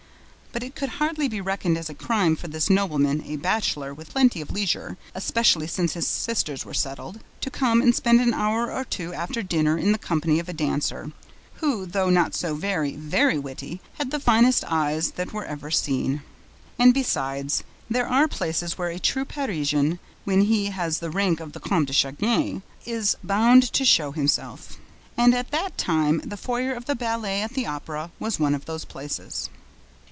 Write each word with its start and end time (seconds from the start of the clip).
But 0.53 0.63
it 0.63 0.75
could 0.75 0.89
hardly 0.89 1.29
be 1.29 1.39
reckoned 1.39 1.77
as 1.77 1.89
a 1.89 1.93
crime 1.95 2.35
for 2.35 2.49
this 2.49 2.69
nobleman, 2.69 3.21
a 3.25 3.37
bachelor, 3.37 3.93
with 3.93 4.09
plenty 4.09 4.41
of 4.41 4.51
leisure, 4.51 4.97
especially 5.15 5.65
since 5.65 5.93
his 5.93 6.05
sisters 6.05 6.65
were 6.65 6.73
settled, 6.73 7.21
to 7.39 7.49
come 7.49 7.81
and 7.81 7.95
spend 7.95 8.19
an 8.19 8.33
hour 8.33 8.69
or 8.69 8.83
two 8.83 9.13
after 9.13 9.41
dinner 9.43 9.77
in 9.77 9.93
the 9.93 9.97
company 9.97 10.39
of 10.39 10.49
a 10.49 10.53
dancer, 10.53 11.13
who, 11.61 11.85
though 11.85 12.09
not 12.09 12.35
so 12.35 12.53
very, 12.53 12.97
very 12.97 13.39
witty, 13.39 13.79
had 13.93 14.11
the 14.11 14.19
finest 14.19 14.65
eyes 14.65 15.11
that 15.11 15.33
ever 15.33 15.55
were 15.55 15.71
seen! 15.71 16.21
And, 16.77 16.93
besides, 16.93 17.63
there 17.89 18.05
are 18.05 18.27
places 18.27 18.77
where 18.77 18.89
a 18.89 18.99
true 18.99 19.23
Parisian, 19.23 19.99
when 20.25 20.41
he 20.41 20.65
has 20.71 20.99
the 20.99 21.09
rank 21.09 21.39
of 21.39 21.53
the 21.53 21.61
Comte 21.61 21.87
de 21.87 21.93
Chagny, 21.93 22.61
is 22.85 23.15
bound 23.23 23.71
to 23.71 23.85
show 23.85 24.11
himself; 24.11 24.75
and 25.15 25.33
at 25.33 25.51
that 25.51 25.77
time 25.77 26.17
the 26.25 26.35
foyer 26.35 26.73
of 26.73 26.87
the 26.87 26.95
ballet 26.95 27.41
at 27.41 27.53
the 27.53 27.65
Opera 27.65 28.11
was 28.19 28.37
one 28.37 28.53
of 28.53 28.65
those 28.65 28.83
places. 28.83 29.49